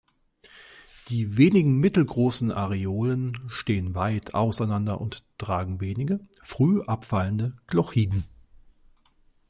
Die 1.09 1.37
wenigen, 1.37 1.77
mittelgroßen 1.79 2.51
Areolen 2.51 3.37
stehen 3.49 3.93
weit 3.93 4.33
auseinander 4.33 4.99
und 4.99 5.23
tragen 5.37 5.79
wenige, 5.79 6.19
früh 6.41 6.81
abfallende 6.81 7.55
Glochiden. 7.67 8.23